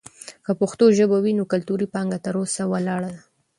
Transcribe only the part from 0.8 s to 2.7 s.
ژبه وي، نو کلتوري پانګه تر اوسه